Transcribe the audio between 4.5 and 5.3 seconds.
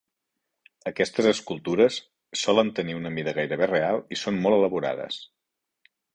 elaborades.